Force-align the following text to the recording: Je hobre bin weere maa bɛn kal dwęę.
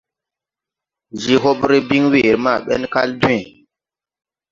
Je 1.25 1.35
hobre 1.43 1.77
bin 1.87 2.03
weere 2.11 2.35
maa 2.43 2.63
bɛn 2.65 2.83
kal 2.93 3.09
dwęę. 3.21 3.41